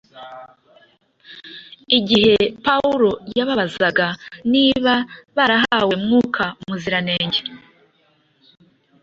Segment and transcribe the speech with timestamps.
[1.97, 2.33] Igihe
[2.65, 4.07] Pawulo yababazaga
[4.51, 4.93] niba
[5.37, 7.39] barahawe Mwuka Muziranenge